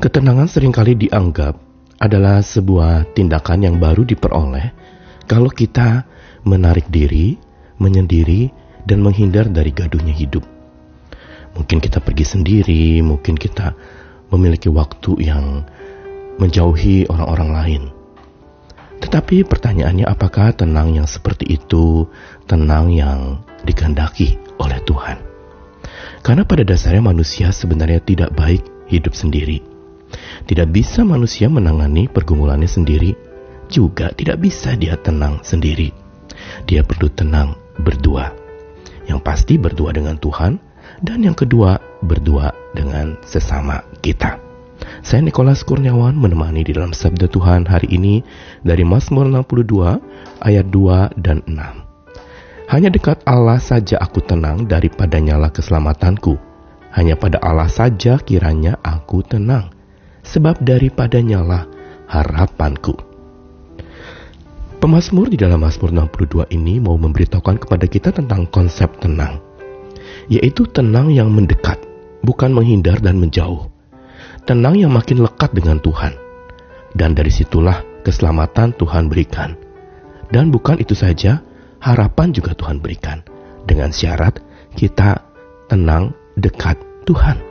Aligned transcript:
Ketenangan 0.00 0.48
sering 0.48 0.72
kali 0.72 0.96
dianggap 0.96 1.60
adalah 2.00 2.40
sebuah 2.40 3.12
tindakan 3.12 3.68
yang 3.68 3.76
baru 3.76 4.08
diperoleh 4.08 4.72
kalau 5.28 5.52
kita 5.52 6.08
menarik 6.40 6.88
diri, 6.88 7.36
menyendiri, 7.76 8.48
dan 8.88 9.04
menghindar 9.04 9.52
dari 9.52 9.68
gaduhnya 9.76 10.16
hidup. 10.16 10.40
Mungkin 11.52 11.84
kita 11.84 12.00
pergi 12.00 12.24
sendiri, 12.24 13.04
mungkin 13.04 13.36
kita 13.36 13.76
memiliki 14.32 14.72
waktu 14.72 15.20
yang 15.20 15.68
menjauhi 16.40 17.04
orang-orang 17.12 17.50
lain. 17.52 17.82
Tetapi 19.04 19.44
pertanyaannya 19.44 20.08
apakah 20.08 20.56
tenang 20.56 20.96
yang 20.96 21.04
seperti 21.04 21.60
itu 21.60 22.08
tenang 22.48 22.88
yang 22.88 23.44
dikehendaki 23.68 24.40
oleh 24.56 24.80
Tuhan? 24.80 25.20
Karena 26.24 26.48
pada 26.48 26.64
dasarnya 26.64 27.04
manusia 27.04 27.52
sebenarnya 27.52 28.00
tidak 28.00 28.32
baik 28.32 28.64
hidup 28.88 29.12
sendiri. 29.12 29.69
Tidak 30.50 30.66
bisa 30.66 31.06
manusia 31.06 31.46
menangani 31.46 32.10
pergumulannya 32.10 32.66
sendiri, 32.66 33.14
juga 33.70 34.10
tidak 34.10 34.42
bisa 34.42 34.74
dia 34.74 34.98
tenang 34.98 35.38
sendiri. 35.46 35.94
Dia 36.66 36.82
perlu 36.82 37.06
tenang 37.06 37.54
berdua. 37.78 38.34
Yang 39.06 39.22
pasti 39.22 39.54
berdua 39.62 39.94
dengan 39.94 40.18
Tuhan, 40.18 40.58
dan 41.06 41.22
yang 41.22 41.38
kedua 41.38 41.78
berdua 42.02 42.50
dengan 42.74 43.14
sesama 43.22 43.78
kita. 44.02 44.42
Saya 45.06 45.22
Nikolas 45.22 45.62
Kurniawan 45.62 46.18
menemani 46.18 46.66
di 46.66 46.74
dalam 46.74 46.90
Sabda 46.90 47.30
Tuhan 47.30 47.70
hari 47.70 47.86
ini 47.94 48.18
dari 48.66 48.82
Mazmur 48.82 49.30
62 49.30 50.02
ayat 50.42 50.66
2 50.66 51.14
dan 51.14 51.46
6. 51.46 52.74
Hanya 52.74 52.90
dekat 52.90 53.22
Allah 53.22 53.62
saja 53.62 54.02
aku 54.02 54.18
tenang 54.18 54.66
daripada 54.66 55.14
nyala 55.22 55.54
keselamatanku. 55.54 56.34
Hanya 56.90 57.14
pada 57.14 57.38
Allah 57.38 57.70
saja 57.70 58.18
kiranya 58.18 58.74
aku 58.82 59.22
tenang 59.22 59.78
sebab 60.30 60.62
daripadanya 60.62 61.42
lah 61.42 61.66
harapanku. 62.06 62.94
Pemasmur 64.80 65.28
di 65.28 65.36
dalam 65.36 65.60
Mazmur 65.60 65.92
62 65.92 66.48
ini 66.56 66.80
mau 66.80 66.96
memberitahukan 66.96 67.66
kepada 67.66 67.84
kita 67.84 68.16
tentang 68.16 68.48
konsep 68.48 68.88
tenang, 69.02 69.42
yaitu 70.30 70.64
tenang 70.70 71.12
yang 71.12 71.28
mendekat, 71.28 71.76
bukan 72.24 72.54
menghindar 72.54 72.96
dan 73.02 73.20
menjauh. 73.20 73.68
Tenang 74.48 74.80
yang 74.80 74.88
makin 74.94 75.20
lekat 75.20 75.52
dengan 75.52 75.82
Tuhan. 75.84 76.16
Dan 76.96 77.12
dari 77.12 77.28
situlah 77.28 77.84
keselamatan 78.02 78.72
Tuhan 78.74 79.12
berikan. 79.12 79.52
Dan 80.32 80.48
bukan 80.48 80.80
itu 80.80 80.96
saja, 80.96 81.44
harapan 81.84 82.32
juga 82.32 82.56
Tuhan 82.56 82.80
berikan. 82.80 83.20
Dengan 83.68 83.92
syarat 83.92 84.40
kita 84.72 85.20
tenang 85.68 86.16
dekat 86.40 86.80
Tuhan. 87.04 87.49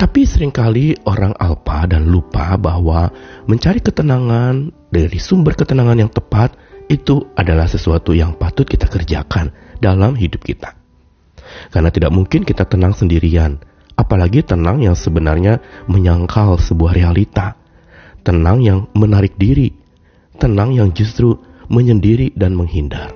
Tapi 0.00 0.24
sering 0.24 0.48
kali 0.48 0.96
orang 1.04 1.36
alpa 1.36 1.84
dan 1.84 2.08
lupa 2.08 2.56
bahwa 2.56 3.12
mencari 3.44 3.84
ketenangan 3.84 4.72
dari 4.88 5.20
sumber 5.20 5.52
ketenangan 5.52 6.00
yang 6.00 6.08
tepat 6.08 6.56
itu 6.88 7.28
adalah 7.36 7.68
sesuatu 7.68 8.16
yang 8.16 8.32
patut 8.32 8.64
kita 8.64 8.88
kerjakan 8.88 9.52
dalam 9.76 10.16
hidup 10.16 10.40
kita. 10.40 10.72
Karena 11.68 11.92
tidak 11.92 12.16
mungkin 12.16 12.48
kita 12.48 12.64
tenang 12.64 12.96
sendirian, 12.96 13.60
apalagi 13.92 14.40
tenang 14.40 14.80
yang 14.80 14.96
sebenarnya 14.96 15.60
menyangkal 15.84 16.56
sebuah 16.56 16.96
realita, 16.96 17.60
tenang 18.24 18.64
yang 18.64 18.88
menarik 18.96 19.36
diri, 19.36 19.68
tenang 20.40 20.80
yang 20.80 20.96
justru 20.96 21.36
menyendiri 21.68 22.32
dan 22.32 22.56
menghindar. 22.56 23.12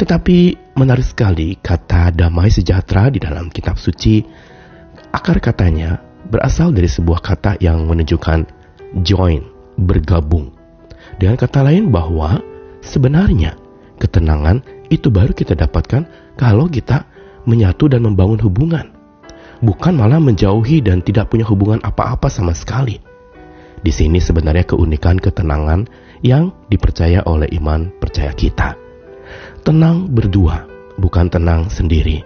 Tetapi 0.00 0.72
menarik 0.72 1.04
sekali 1.04 1.60
kata 1.60 2.16
damai 2.16 2.48
sejahtera 2.48 3.12
di 3.12 3.20
dalam 3.20 3.52
kitab 3.52 3.76
suci 3.76 4.24
Akar 5.16 5.40
katanya 5.40 5.96
berasal 6.28 6.76
dari 6.76 6.92
sebuah 6.92 7.24
kata 7.24 7.56
yang 7.64 7.88
menunjukkan 7.88 8.44
join, 9.00 9.48
bergabung. 9.80 10.52
Dengan 11.16 11.40
kata 11.40 11.64
lain 11.64 11.88
bahwa 11.88 12.44
sebenarnya 12.84 13.56
ketenangan 13.96 14.60
itu 14.92 15.08
baru 15.08 15.32
kita 15.32 15.56
dapatkan 15.56 16.36
kalau 16.36 16.68
kita 16.68 17.08
menyatu 17.48 17.88
dan 17.88 18.04
membangun 18.04 18.44
hubungan. 18.44 18.92
Bukan 19.64 19.96
malah 19.96 20.20
menjauhi 20.20 20.84
dan 20.84 21.00
tidak 21.00 21.32
punya 21.32 21.48
hubungan 21.48 21.80
apa-apa 21.80 22.28
sama 22.28 22.52
sekali. 22.52 23.00
Di 23.80 23.88
sini 23.88 24.20
sebenarnya 24.20 24.68
keunikan 24.68 25.16
ketenangan 25.16 25.88
yang 26.20 26.52
dipercaya 26.68 27.24
oleh 27.24 27.48
iman 27.56 27.88
percaya 28.04 28.36
kita. 28.36 28.76
Tenang 29.64 30.12
berdua, 30.12 30.68
bukan 31.00 31.32
tenang 31.32 31.72
sendiri. 31.72 32.20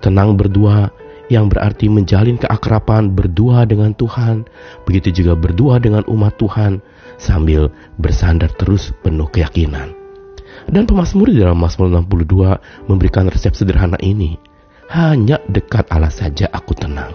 Tenang 0.00 0.32
berdua 0.32 0.88
yang 1.26 1.50
berarti 1.50 1.90
menjalin 1.90 2.38
keakraban 2.38 3.14
berdua 3.14 3.66
dengan 3.66 3.90
Tuhan, 3.94 4.46
begitu 4.86 5.22
juga 5.22 5.34
berdua 5.34 5.82
dengan 5.82 6.06
umat 6.06 6.38
Tuhan 6.38 6.78
sambil 7.18 7.72
bersandar 7.98 8.52
terus 8.54 8.94
penuh 9.02 9.26
keyakinan. 9.26 9.90
Dan 10.66 10.86
pemazmur 10.86 11.30
di 11.30 11.38
dalam 11.42 11.58
Mazmur 11.58 11.90
62 11.90 12.90
memberikan 12.90 13.30
resep 13.30 13.54
sederhana 13.54 13.98
ini. 14.02 14.38
Hanya 14.86 15.42
dekat 15.50 15.90
Allah 15.90 16.14
saja 16.14 16.46
aku 16.50 16.70
tenang. 16.78 17.10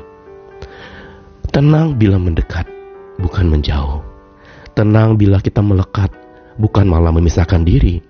Tenang 1.52 1.96
bila 1.96 2.20
mendekat, 2.20 2.68
bukan 3.20 3.48
menjauh. 3.48 4.04
Tenang 4.76 5.16
bila 5.16 5.40
kita 5.40 5.64
melekat, 5.64 6.12
bukan 6.60 6.88
malah 6.88 7.12
memisahkan 7.16 7.64
diri. 7.64 8.04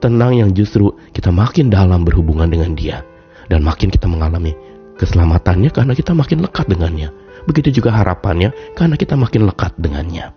Tenang 0.00 0.36
yang 0.36 0.50
justru 0.52 0.92
kita 1.12 1.32
makin 1.32 1.68
dalam 1.72 2.04
berhubungan 2.04 2.48
dengan 2.48 2.72
dia. 2.76 3.04
Dan 3.44 3.60
makin 3.60 3.92
kita 3.92 4.08
mengalami 4.08 4.56
keselamatannya 4.96 5.70
karena 5.74 5.92
kita 5.92 6.12
makin 6.14 6.42
lekat 6.44 6.66
dengannya. 6.70 7.10
Begitu 7.44 7.82
juga 7.82 7.92
harapannya 7.92 8.54
karena 8.78 8.96
kita 8.96 9.14
makin 9.18 9.44
lekat 9.48 9.76
dengannya. 9.76 10.32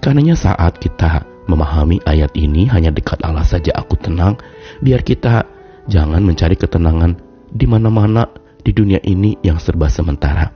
Karenanya 0.00 0.36
saat 0.36 0.80
kita 0.80 1.24
memahami 1.46 2.00
ayat 2.06 2.32
ini 2.38 2.70
hanya 2.70 2.94
dekat 2.94 3.20
Allah 3.26 3.44
saja 3.44 3.74
aku 3.74 3.98
tenang, 3.98 4.38
biar 4.80 5.02
kita 5.02 5.44
jangan 5.90 6.22
mencari 6.22 6.54
ketenangan 6.54 7.18
di 7.50 7.66
mana-mana 7.66 8.28
di 8.62 8.70
dunia 8.70 9.02
ini 9.02 9.36
yang 9.42 9.58
serba 9.58 9.90
sementara. 9.90 10.48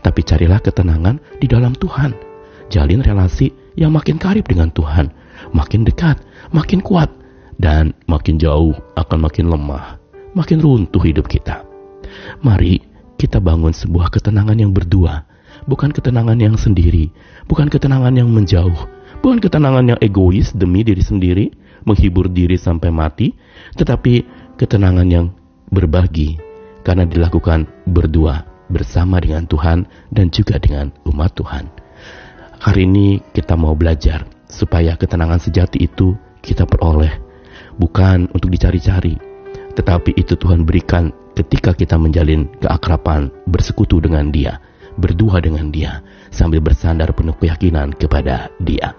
Tapi 0.00 0.20
carilah 0.24 0.62
ketenangan 0.62 1.20
di 1.38 1.46
dalam 1.50 1.76
Tuhan. 1.76 2.14
Jalin 2.72 3.04
relasi 3.04 3.52
yang 3.76 3.92
makin 3.92 4.16
karib 4.16 4.48
dengan 4.48 4.72
Tuhan, 4.72 5.12
makin 5.52 5.84
dekat, 5.84 6.16
makin 6.54 6.80
kuat, 6.80 7.12
dan 7.60 7.92
makin 8.08 8.40
jauh 8.40 8.72
akan 8.96 9.18
makin 9.28 9.52
lemah, 9.52 10.00
makin 10.32 10.58
runtuh 10.64 11.02
hidup 11.04 11.28
kita. 11.28 11.71
Mari 12.42 12.82
kita 13.20 13.38
bangun 13.38 13.70
sebuah 13.70 14.10
ketenangan 14.10 14.58
yang 14.58 14.74
berdua, 14.74 15.22
bukan 15.70 15.94
ketenangan 15.94 16.38
yang 16.38 16.58
sendiri, 16.58 17.14
bukan 17.46 17.70
ketenangan 17.70 18.14
yang 18.18 18.28
menjauh, 18.30 18.88
bukan 19.22 19.38
ketenangan 19.38 19.94
yang 19.94 19.98
egois 20.02 20.50
demi 20.50 20.82
diri 20.82 21.02
sendiri, 21.02 21.46
menghibur 21.86 22.26
diri 22.26 22.58
sampai 22.58 22.90
mati, 22.90 23.30
tetapi 23.78 24.26
ketenangan 24.58 25.06
yang 25.06 25.26
berbagi 25.70 26.36
karena 26.82 27.06
dilakukan 27.06 27.70
berdua 27.86 28.42
bersama 28.68 29.22
dengan 29.22 29.46
Tuhan 29.46 29.86
dan 30.10 30.32
juga 30.34 30.58
dengan 30.58 30.90
umat 31.06 31.38
Tuhan. 31.38 31.70
Hari 32.62 32.82
ini 32.86 33.22
kita 33.34 33.58
mau 33.58 33.74
belajar 33.74 34.26
supaya 34.46 34.94
ketenangan 34.94 35.38
sejati 35.42 35.82
itu 35.82 36.14
kita 36.42 36.66
peroleh, 36.66 37.10
bukan 37.78 38.30
untuk 38.34 38.50
dicari-cari, 38.50 39.18
tetapi 39.78 40.14
itu 40.18 40.34
Tuhan 40.34 40.66
berikan 40.66 41.10
ketika 41.42 41.74
kita 41.74 41.98
menjalin 41.98 42.46
keakraban 42.62 43.34
bersekutu 43.50 43.98
dengan 43.98 44.30
Dia, 44.30 44.62
berdua 44.94 45.42
dengan 45.42 45.74
Dia, 45.74 46.00
sambil 46.30 46.62
bersandar 46.62 47.10
penuh 47.10 47.34
keyakinan 47.36 47.90
kepada 47.98 48.48
Dia. 48.62 48.94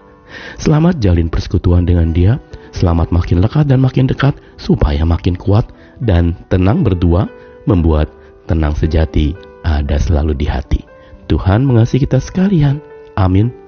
Selamat 0.60 1.00
jalin 1.00 1.32
persekutuan 1.32 1.88
dengan 1.88 2.12
Dia, 2.12 2.42
selamat 2.76 3.16
makin 3.16 3.40
lekat 3.40 3.72
dan 3.72 3.80
makin 3.80 4.12
dekat, 4.12 4.36
supaya 4.60 5.08
makin 5.08 5.40
kuat 5.40 5.72
dan 6.04 6.36
tenang 6.52 6.84
berdua, 6.84 7.32
membuat 7.64 8.12
tenang 8.50 8.76
sejati 8.76 9.32
ada 9.64 9.96
selalu 9.96 10.36
di 10.36 10.48
hati. 10.50 10.82
Tuhan 11.32 11.64
mengasihi 11.64 12.04
kita 12.04 12.20
sekalian. 12.20 12.84
Amin. 13.16 13.63